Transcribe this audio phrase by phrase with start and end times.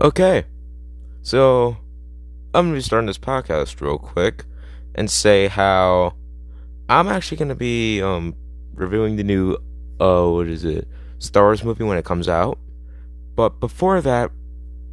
[0.00, 0.44] Okay,
[1.22, 1.76] so
[2.52, 4.44] I'm gonna be starting this podcast real quick
[4.94, 6.14] and say how
[6.88, 8.34] I'm actually gonna be um
[8.74, 9.56] reviewing the new
[10.00, 12.58] uh what is it Star Wars movie when it comes out.
[13.34, 14.30] But before that,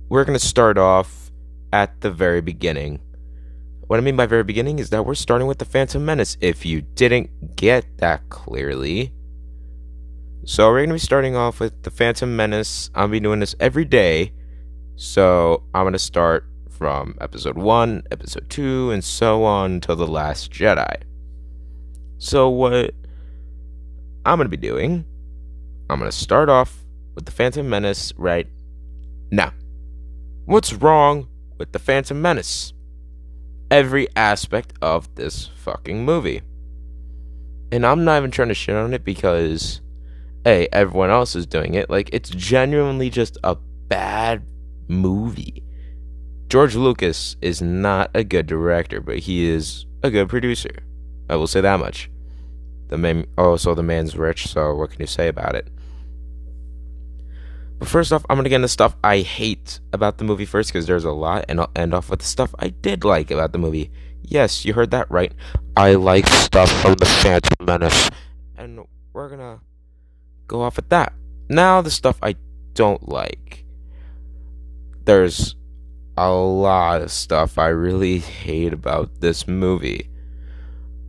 [0.10, 1.32] we're gonna start off
[1.74, 3.00] at the very beginning.
[3.88, 6.38] What I mean by very beginning is that we're starting with the Phantom Menace.
[6.40, 9.14] If you didn't get that clearly.
[10.46, 12.90] So we're gonna be starting off with the Phantom Menace.
[12.96, 14.32] I'll be doing this every day.
[14.96, 16.46] So I'm gonna start
[16.82, 21.04] from episode 1, episode 2, and so on till The Last Jedi.
[22.18, 22.96] So, what
[24.26, 25.06] I'm going to be doing,
[25.92, 26.80] I'm going to start off
[27.14, 28.48] with The Phantom Menace right
[29.30, 29.54] now.
[30.46, 31.28] What's wrong
[31.60, 32.74] with The Phantom Menace?
[33.70, 36.42] Every aspect of this fucking movie.
[37.72, 39.82] And I'm not even trying to shit on it because,
[40.44, 41.92] hey, everyone else is doing it.
[41.92, 43.56] Like, it's genuinely just a
[43.88, 44.44] bad
[44.92, 45.64] movie
[46.52, 50.84] George Lucas is not a good director, but he is a good producer.
[51.30, 52.12] I will say that much.
[52.90, 55.70] The man, also the man's rich, so what can you say about it?
[57.80, 60.88] But first off, I'm gonna get into stuff I hate about the movie first, because
[60.88, 63.58] there's a lot, and I'll end off with the stuff I did like about the
[63.58, 63.90] movie.
[64.22, 65.32] Yes, you heard that right.
[65.78, 68.10] I like stuff from the Phantom Menace,
[68.58, 68.82] and
[69.14, 69.62] we're gonna
[70.48, 71.14] go off at that.
[71.48, 72.36] Now, the stuff I
[72.74, 73.64] don't like.
[75.06, 75.56] There's
[76.18, 80.10] a lot of stuff I really hate about this movie.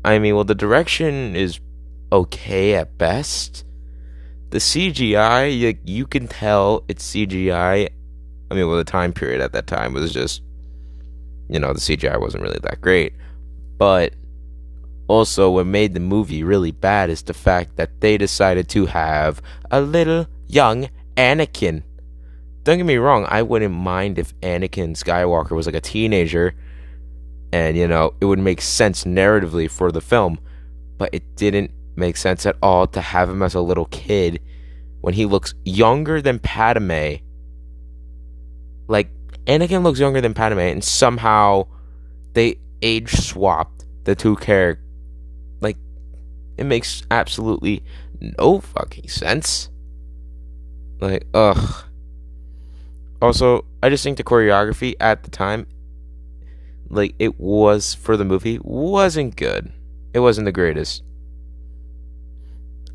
[0.04, 1.60] I mean, well, the direction is
[2.10, 3.64] okay at best.
[4.50, 7.88] The CGI, you, you can tell it's CGI.
[8.50, 10.42] I mean, well, the time period at that time was just,
[11.48, 13.14] you know, the CGI wasn't really that great.
[13.78, 14.14] But
[15.08, 19.42] also, what made the movie really bad is the fact that they decided to have
[19.70, 21.82] a little young Anakin
[22.64, 26.54] don't get me wrong, I wouldn't mind if Anakin Skywalker was like a teenager
[27.52, 30.38] and, you know, it would make sense narratively for the film,
[30.96, 34.40] but it didn't make sense at all to have him as a little kid
[35.00, 37.16] when he looks younger than Padme.
[38.88, 39.10] Like,
[39.46, 41.66] Anakin looks younger than Padme, and somehow
[42.32, 44.86] they age swapped the two characters.
[45.60, 45.76] Like,
[46.56, 47.84] it makes absolutely
[48.38, 49.68] no fucking sense.
[51.00, 51.84] Like, ugh.
[53.22, 55.68] Also, I just think the choreography at the time,
[56.88, 59.72] like it was for the movie, wasn't good.
[60.12, 61.04] It wasn't the greatest.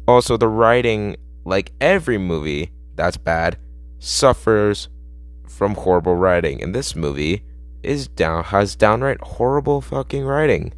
[0.06, 1.16] Also, the writing,
[1.46, 3.58] like every movie that's bad,
[4.00, 4.90] suffers
[5.48, 6.62] from horrible writing.
[6.62, 7.46] And this movie
[7.82, 10.74] is down has downright horrible fucking writing.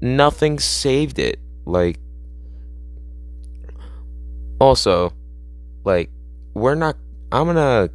[0.00, 1.38] Nothing saved it.
[1.64, 2.00] Like
[4.58, 5.12] also,
[5.84, 6.10] like
[6.54, 6.96] we're not
[7.30, 7.88] I'm gonna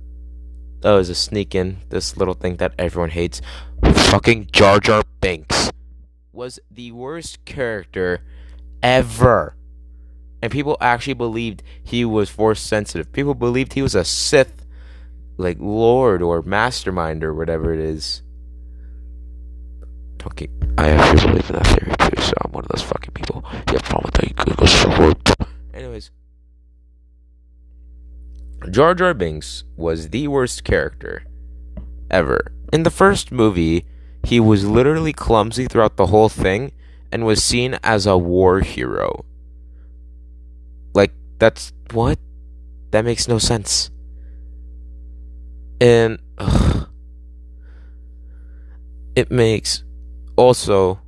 [0.83, 3.41] Oh, is a sneak in this little thing that everyone hates.
[3.83, 5.71] Fucking Jar Jar Binks
[6.37, 8.21] was the worst character
[8.83, 9.55] ever.
[10.41, 13.11] And people actually believed he was force sensitive.
[13.11, 14.65] People believed he was a Sith,
[15.35, 18.21] like Lord or Mastermind or whatever it is.
[20.25, 23.43] Okay, I actually believe in that theory too, so I'm one of those fucking people.
[23.47, 24.27] A problem with that?
[24.27, 26.11] You could go Anyways,
[28.69, 31.23] Jar Jar Binks was the worst character
[32.09, 32.51] ever.
[32.73, 33.85] In the first movie,
[34.23, 36.71] he was literally clumsy throughout the whole thing
[37.11, 39.25] and was seen as a war hero.
[40.93, 42.19] Like, that's what?
[42.91, 43.91] That makes no sense.
[45.79, 46.89] And ugh,
[49.15, 49.83] it makes
[50.35, 50.99] also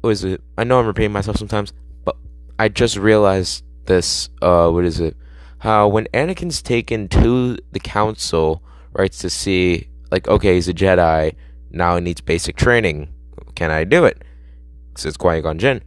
[0.00, 0.40] what is it?
[0.56, 1.72] I know I'm repeating myself sometimes,
[2.04, 2.16] but
[2.58, 5.16] I just realized this uh what is it?
[5.58, 8.62] How when Anakin's taken to the council,
[8.92, 11.34] right, to see, like, okay, he's a Jedi,
[11.70, 13.12] now he needs basic training.
[13.54, 14.22] Can I do it?
[14.96, 15.82] Says Qui Gon Jinn.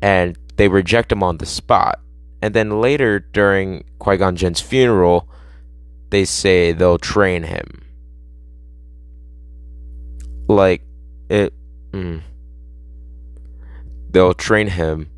[0.00, 2.00] And they reject him on the spot.
[2.40, 5.28] And then later, during Qui Gon Jinn's funeral,
[6.10, 7.84] they say they'll train him.
[10.48, 10.82] Like,
[11.28, 11.52] it.
[11.92, 12.22] Mm,
[14.10, 15.10] they'll train him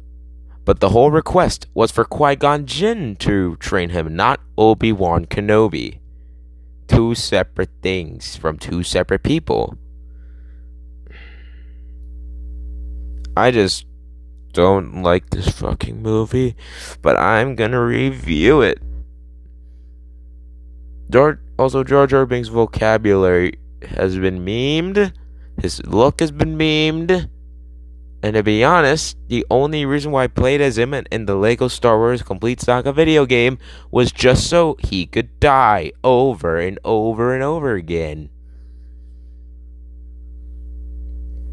[0.71, 5.25] but the whole request was for Qui Gon Jinn to train him, not Obi Wan
[5.27, 5.99] Kenobi.
[6.87, 9.77] Two separate things from two separate people.
[13.37, 13.85] I just
[14.53, 16.55] don't like this fucking movie,
[17.03, 18.81] but I'm gonna review it.
[21.11, 23.55] George, also, Jar Binks' vocabulary
[23.89, 25.13] has been memed.
[25.61, 27.29] His look has been memed.
[28.23, 31.69] And to be honest, the only reason why I played as him in the Lego
[31.69, 33.59] Star Wars Complete Saga video game
[33.91, 38.29] was just so he could die over and over and over again.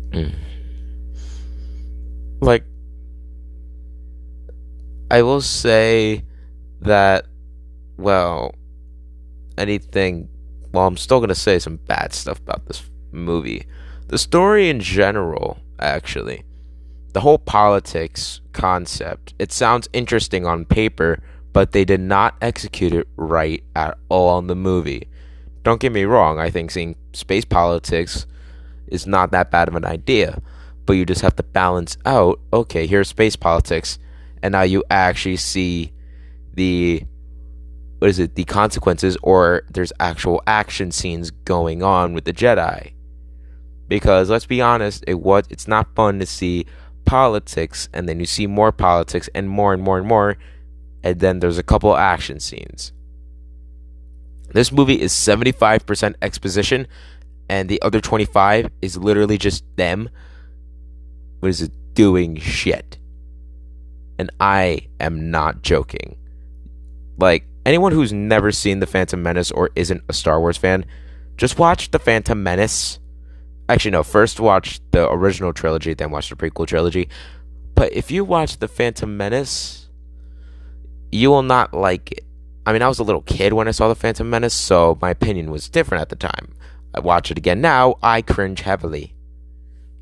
[0.09, 0.35] Mm.
[2.41, 2.65] Like,
[5.09, 6.25] I will say
[6.81, 7.27] that,
[7.95, 8.53] well,
[9.57, 10.27] anything.
[10.73, 13.67] Well, I'm still going to say some bad stuff about this movie.
[14.07, 16.43] The story in general, actually
[17.13, 21.21] the whole politics concept, it sounds interesting on paper,
[21.53, 25.07] but they did not execute it right at all in the movie.
[25.63, 28.25] Don't get me wrong, I think seeing space politics
[28.87, 30.41] is not that bad of an idea,
[30.85, 33.99] but you just have to balance out okay, here's space politics,
[34.41, 35.91] and now you actually see
[36.53, 37.03] the
[37.99, 42.93] what is it, the consequences, or there's actual action scenes going on with the Jedi.
[43.87, 46.65] Because let's be honest, it was it's not fun to see
[47.07, 50.37] politics, and then you see more politics and more and more and more,
[51.03, 52.91] and then there's a couple action scenes.
[54.53, 56.85] This movie is 75% exposition,
[57.49, 60.09] and the other 25 is literally just them.
[61.39, 61.71] What is it?
[61.93, 62.99] Doing shit.
[64.19, 66.17] And I am not joking.
[67.17, 70.85] Like, anyone who's never seen The Phantom Menace or isn't a Star Wars fan,
[71.37, 72.99] just watch The Phantom Menace
[73.69, 74.03] Actually, no.
[74.03, 77.09] First, watch the original trilogy, then watch the prequel trilogy.
[77.75, 79.89] But if you watch the Phantom Menace,
[81.11, 82.25] you will not like it.
[82.65, 85.09] I mean, I was a little kid when I saw the Phantom Menace, so my
[85.09, 86.53] opinion was different at the time.
[86.93, 87.95] I watch it again now.
[88.01, 89.13] I cringe heavily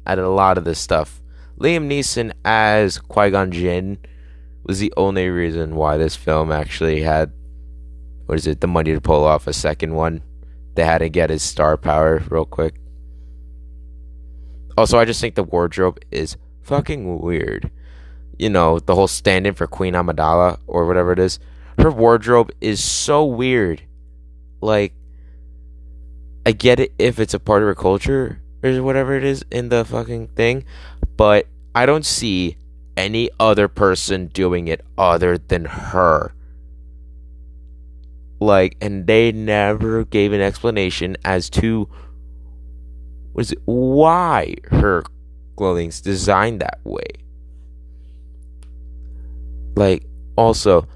[0.05, 1.21] at a lot of this stuff.
[1.59, 3.97] Liam Neeson as Qui Gon Jinn
[4.63, 7.31] was the only reason why this film actually had
[8.25, 10.21] what is it the money to pull off a second one.
[10.73, 12.75] They had to get his star power real quick.
[14.77, 17.71] Also, I just think the wardrobe is fucking weird.
[18.37, 21.39] You know, the whole stand in for Queen Amidala or whatever it is.
[21.79, 23.81] Her wardrobe is so weird.
[24.61, 24.93] Like,
[26.45, 29.69] I get it if it's a part of her culture or whatever it is in
[29.69, 30.65] the fucking thing,
[31.17, 32.57] but I don't see
[32.97, 36.33] any other person doing it other than her.
[38.39, 41.89] Like, and they never gave an explanation as to
[43.35, 45.03] was it why her
[45.55, 47.07] clothing's designed that way.
[49.75, 50.05] Like,
[50.35, 50.87] also,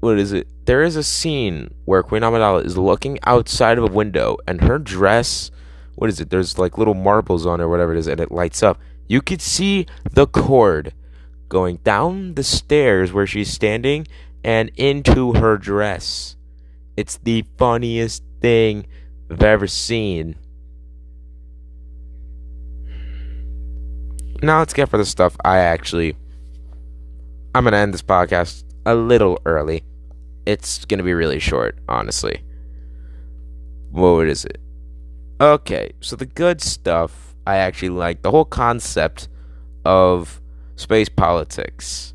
[0.00, 0.48] what is it?
[0.64, 4.78] There is a scene where Queen Amidala is looking outside of a window and her
[4.78, 5.50] dress,
[5.96, 6.30] what is it?
[6.30, 8.78] There's like little marbles on it or whatever it is, and it lights up.
[9.06, 10.94] You could see the cord
[11.48, 14.06] going down the stairs where she's standing
[14.44, 16.36] and into her dress.
[16.96, 18.86] It's the funniest thing
[19.30, 20.36] I've ever seen.
[24.42, 26.16] Now let's get for the stuff I actually.
[27.54, 29.84] I'm gonna end this podcast a little early.
[30.46, 32.42] It's gonna be really short, honestly.
[33.90, 34.58] What is it?
[35.40, 39.28] Okay, so the good stuff I actually like the whole concept
[39.84, 40.40] of
[40.76, 42.14] space politics.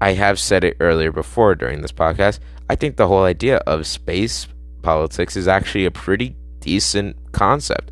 [0.00, 2.40] I have said it earlier before during this podcast.
[2.68, 4.48] I think the whole idea of space
[4.82, 7.90] politics is actually a pretty decent concept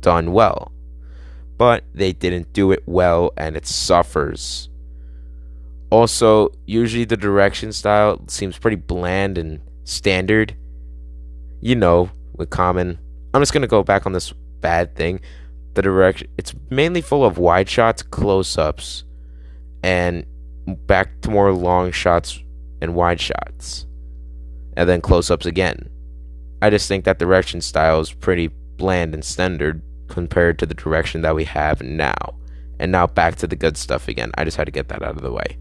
[0.00, 0.73] done well
[1.56, 4.68] but they didn't do it well and it suffers.
[5.90, 10.56] Also, usually the direction style seems pretty bland and standard.
[11.60, 12.98] You know, with common.
[13.32, 15.20] I'm just gonna go back on this bad thing.
[15.74, 19.04] The direction it's mainly full of wide shots, close ups,
[19.82, 20.26] and
[20.66, 22.40] back to more long shots
[22.80, 23.86] and wide shots.
[24.76, 25.88] And then close ups again.
[26.60, 29.82] I just think that direction style is pretty bland and standard
[30.14, 32.36] compared to the direction that we have now.
[32.78, 34.30] And now back to the good stuff again.
[34.36, 35.58] I just had to get that out of the way.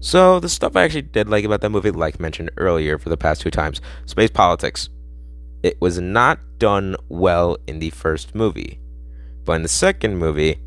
[0.00, 3.16] So, the stuff I actually did like about that movie, like mentioned earlier for the
[3.16, 4.90] past two times, space politics.
[5.62, 8.80] It was not done well in the first movie.
[9.46, 10.58] But in the second movie,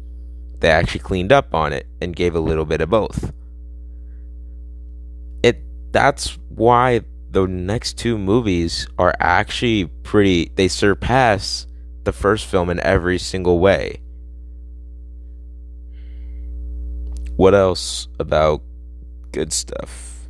[0.59, 3.31] they actually cleaned up on it and gave a little bit of both.
[5.43, 11.67] It that's why the next two movies are actually pretty they surpass
[12.07, 13.99] the first film in every single way.
[17.35, 18.61] What else about
[19.33, 20.29] good stuff?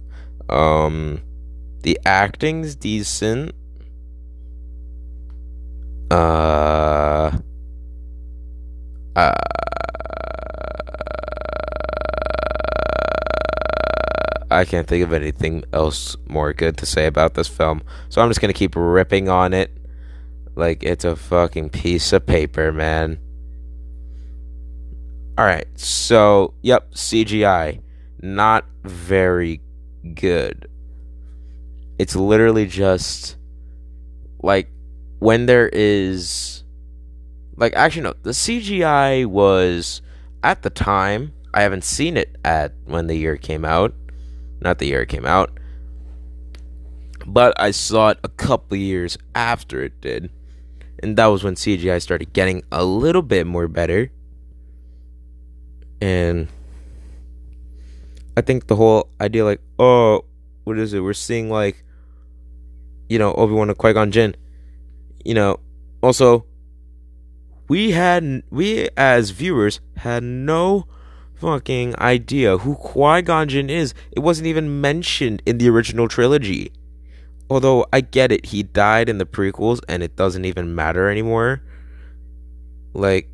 [0.49, 1.21] Um,
[1.83, 3.53] the acting's decent.
[6.09, 7.37] Uh,
[9.15, 9.33] uh,
[14.49, 18.29] I can't think of anything else more good to say about this film, so I'm
[18.29, 19.76] just gonna keep ripping on it
[20.57, 23.19] like it's a fucking piece of paper, man.
[25.39, 27.81] Alright, so, yep, CGI.
[28.21, 29.61] Not very
[30.15, 30.67] good.
[31.99, 33.37] It's literally just
[34.39, 34.69] like
[35.19, 36.63] when there is
[37.55, 40.01] like actually no, the CGI was
[40.43, 43.93] at the time, I haven't seen it at when the year came out.
[44.61, 45.59] Not the year it came out.
[47.25, 50.31] But I saw it a couple years after it did.
[51.03, 54.11] And that was when CGI started getting a little bit more better.
[56.01, 56.47] And
[58.35, 60.25] I think the whole idea, like, oh,
[60.63, 61.01] what is it?
[61.01, 61.83] We're seeing like,
[63.09, 64.35] you know, Obi Wan and Qui Gon Jinn.
[65.23, 65.59] You know,
[66.01, 66.45] also,
[67.67, 70.87] we had we as viewers had no
[71.35, 73.93] fucking idea who Qui Gon Jinn is.
[74.11, 76.71] It wasn't even mentioned in the original trilogy.
[77.49, 81.61] Although I get it, he died in the prequels, and it doesn't even matter anymore.
[82.93, 83.29] Like,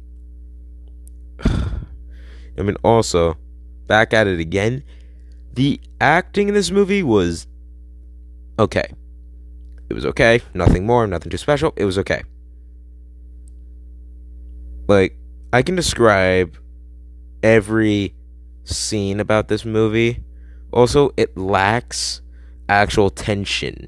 [1.45, 3.37] I mean, also,
[3.87, 4.83] back at it again.
[5.53, 7.47] The acting in this movie was
[8.59, 8.93] okay.
[9.89, 10.41] It was okay.
[10.53, 11.73] Nothing more, nothing too special.
[11.75, 12.23] It was okay.
[14.87, 15.17] Like,
[15.51, 16.57] I can describe
[17.41, 18.15] every
[18.63, 20.23] scene about this movie.
[20.71, 22.21] Also, it lacks
[22.67, 23.87] actual tension.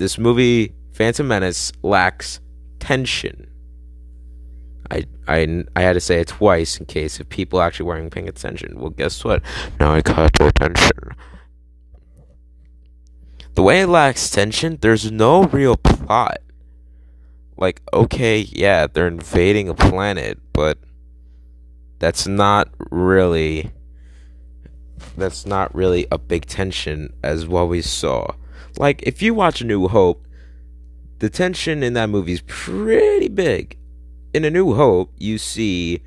[0.00, 2.40] This movie, Phantom Menace, lacks
[2.78, 3.50] tension.
[4.90, 8.26] I, I, I had to say it twice in case if people actually weren't paying
[8.26, 8.80] attention.
[8.80, 9.42] Well, guess what?
[9.78, 11.10] Now I caught your attention.
[13.52, 16.38] The way it lacks tension, there's no real plot.
[17.58, 20.78] Like, okay, yeah, they're invading a planet, but
[21.98, 23.70] that's not really
[25.18, 28.32] that's not really a big tension as what we saw.
[28.78, 30.26] Like, if you watch A New Hope,
[31.18, 33.76] the tension in that movie is pretty big
[34.32, 36.02] in A New Hope, you see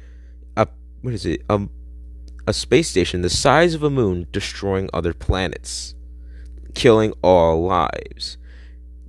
[0.55, 0.67] a
[1.01, 1.41] what is it?
[1.49, 1.69] Um,
[2.47, 5.95] a space station the size of a moon destroying other planets,
[6.73, 8.37] killing all lives.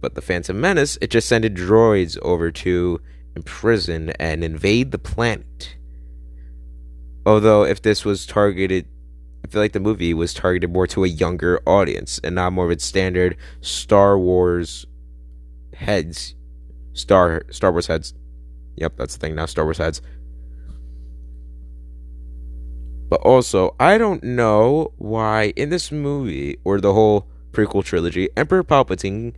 [0.00, 3.00] But the Phantom Menace, it just sent droids over to
[3.34, 5.76] imprison and invade the planet.
[7.26, 8.86] Although, if this was targeted,
[9.44, 12.64] I feel like the movie was targeted more to a younger audience and not more
[12.64, 14.86] of its standard Star Wars
[15.74, 16.34] heads,
[16.94, 18.14] Star Star Wars heads
[18.76, 19.46] Yep, that's the thing now.
[19.46, 20.02] Star Wars heads.
[23.08, 28.64] But also, I don't know why in this movie or the whole prequel trilogy, Emperor
[28.64, 29.34] Palpatine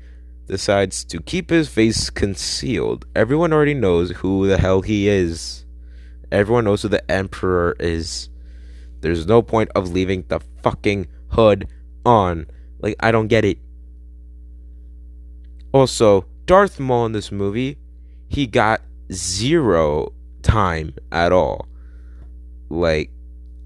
[0.47, 3.05] decides to keep his face concealed.
[3.15, 5.67] Everyone already knows who the hell he is.
[6.33, 8.31] Everyone knows who the Emperor is.
[9.07, 11.69] There's no point of leaving the fucking hood
[12.05, 12.47] on.
[12.81, 13.59] Like, I don't get it.
[15.73, 17.79] Also, Darth Maul in this movie,
[18.29, 18.81] he got
[19.13, 21.69] zero time at all.
[22.69, 23.11] Like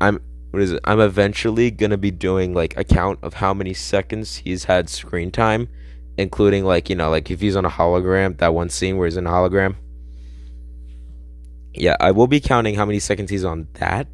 [0.00, 0.20] I'm
[0.50, 0.80] what is it?
[0.84, 5.30] I'm eventually gonna be doing like a count of how many seconds he's had screen
[5.30, 5.68] time,
[6.18, 9.16] including like, you know, like if he's on a hologram, that one scene where he's
[9.16, 9.76] in a hologram.
[11.72, 14.08] Yeah, I will be counting how many seconds he's on that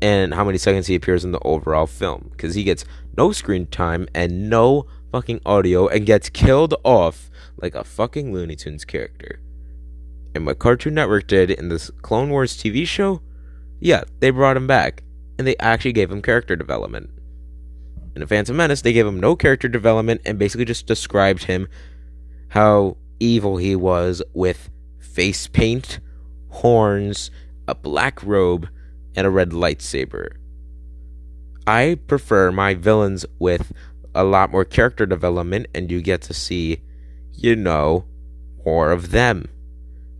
[0.00, 2.28] and how many seconds he appears in the overall film.
[2.30, 2.84] Because he gets
[3.16, 8.56] no screen time and no fucking audio and gets killed off like a fucking Looney
[8.56, 9.40] Tunes character.
[10.34, 13.20] And what Cartoon Network did in this Clone Wars TV show,
[13.80, 15.02] yeah, they brought him back.
[15.38, 17.10] And they actually gave him character development.
[18.14, 21.68] In The Phantom Menace, they gave him no character development and basically just described him
[22.48, 26.00] how evil he was with face paint,
[26.48, 27.30] horns,
[27.68, 28.68] a black robe,
[29.14, 30.28] and a red lightsaber.
[31.66, 33.72] I prefer my villains with
[34.14, 36.82] a lot more character development, and you get to see,
[37.32, 38.06] you know,
[38.64, 39.48] more of them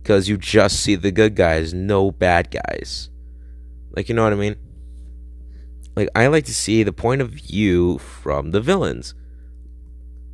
[0.01, 3.09] because you just see the good guys, no bad guys.
[3.91, 4.55] Like, you know what I mean?
[5.95, 9.13] Like, I like to see the point of view from the villains.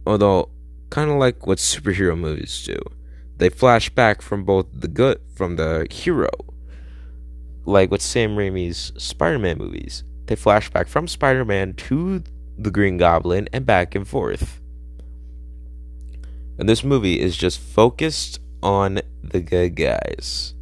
[0.06, 0.50] Although,
[0.90, 2.78] kind of like what superhero movies do.
[3.38, 6.30] They flash back from both the good, from the hero.
[7.66, 10.04] Like with Sam Raimi's Spider Man movies.
[10.28, 12.24] They flash back from Spider Man to
[12.58, 14.62] the Green Goblin and back and forth.
[16.58, 20.54] And this movie is just focused on the good guys.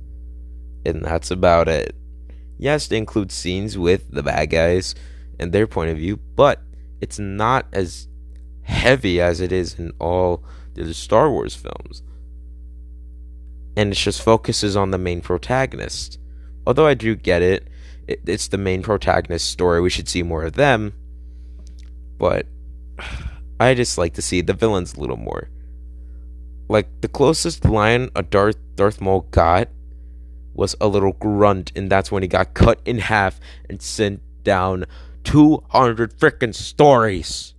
[0.86, 1.96] And that's about it.
[2.58, 4.96] Yes, it includes scenes with the bad guys
[5.40, 6.62] and their point of view, but
[7.02, 8.08] it's not as
[8.64, 10.44] heavy as it is in all
[10.74, 12.02] the Star Wars films.
[13.76, 16.20] And it just focuses on the main protagonist.
[16.66, 17.68] Although I do get it,
[18.08, 19.82] it it's the main protagonist story.
[19.82, 20.94] We should see more of them.
[22.18, 22.48] But
[23.60, 25.50] I just like to see the villains a little more
[26.74, 29.70] like the closest line a Darth Darth Maul got
[30.54, 33.40] was a little grunt, and that's when he got cut in half
[33.70, 34.86] and sent down
[35.24, 37.54] 200 freaking stories.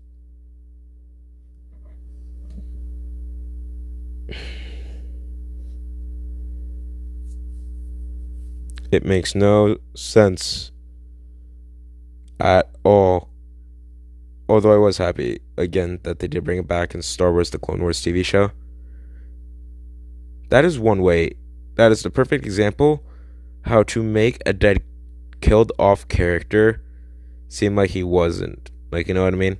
[8.94, 10.70] It makes no sense
[12.38, 13.28] at all.
[14.48, 17.58] Although I was happy again that they did bring it back in Star Wars The
[17.58, 18.52] Clone Wars TV show.
[20.50, 21.32] That is one way.
[21.74, 23.02] That is the perfect example
[23.62, 24.80] how to make a dead
[25.40, 26.80] killed off character
[27.48, 28.70] seem like he wasn't.
[28.92, 29.58] Like you know what I mean?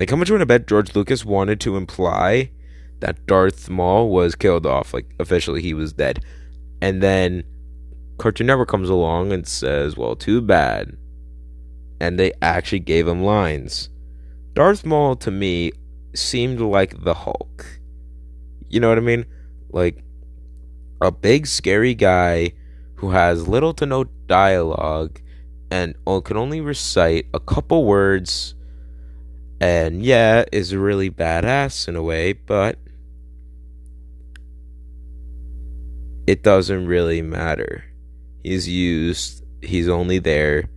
[0.00, 2.52] Like how much would I bet George Lucas wanted to imply
[3.00, 6.24] that Darth Maul was killed off, like officially he was dead.
[6.80, 7.44] And then
[8.22, 10.96] Cartoon Network comes along and says, Well, too bad.
[12.00, 13.88] And they actually gave him lines.
[14.52, 15.72] Darth Maul to me
[16.14, 17.80] seemed like the Hulk.
[18.68, 19.26] You know what I mean?
[19.70, 20.04] Like
[21.00, 22.52] a big scary guy
[22.94, 25.20] who has little to no dialogue
[25.72, 28.54] and can only recite a couple words
[29.60, 32.78] and yeah is really badass in a way but
[36.26, 37.84] it doesn't really matter
[38.42, 40.68] he's used he's only there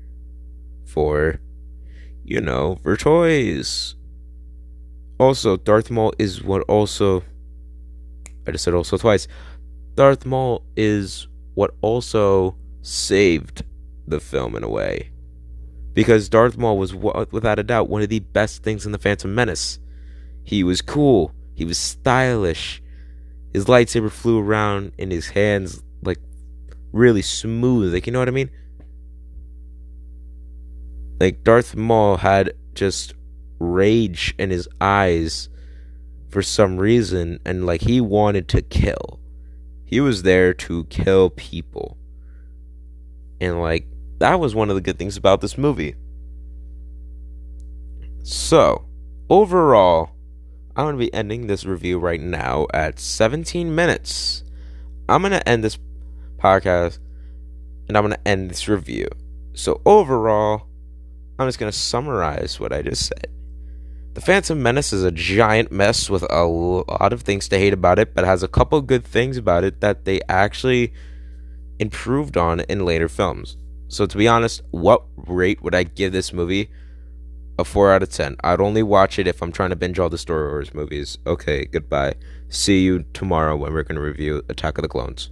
[0.85, 1.39] for
[2.23, 3.95] you know for toys.
[5.19, 7.23] Also darth maul is what also
[8.47, 9.27] i just said also twice
[9.95, 13.63] darth maul is what also saved
[14.07, 15.09] the film in a way.
[15.93, 19.33] Because darth maul was without a doubt one of the best things in the phantom
[19.33, 19.79] menace.
[20.43, 22.83] He was cool he was stylish
[23.53, 26.19] his lightsaber flew around in his hands like
[26.95, 27.93] really smooth.
[27.93, 28.49] Like, you know what I mean?
[31.19, 33.13] Like, Darth Maul had just
[33.59, 35.49] rage in his eyes
[36.29, 39.19] for some reason, and like, he wanted to kill.
[39.85, 41.97] He was there to kill people.
[43.39, 43.87] And like,
[44.19, 45.95] that was one of the good things about this movie.
[48.23, 48.85] So,
[49.29, 50.11] overall,
[50.75, 54.43] I'm going to be ending this review right now at 17 minutes.
[55.07, 55.77] I'm going to end this
[56.45, 56.99] podcast
[57.87, 59.07] and I'm going to end this review.
[59.53, 60.67] So, overall,
[61.39, 63.27] I'm just going to summarize what I just said.
[64.13, 67.99] The Phantom Menace is a giant mess with a lot of things to hate about
[67.99, 70.93] it, but has a couple good things about it that they actually
[71.79, 73.57] improved on in later films.
[73.87, 76.69] So, to be honest, what rate would I give this movie?
[77.57, 78.35] A 4 out of 10.
[78.43, 81.17] I'd only watch it if I'm trying to binge all the Star Wars movies.
[81.25, 82.15] Okay, goodbye.
[82.49, 85.29] See you tomorrow when we're going to review Attack of the Clones.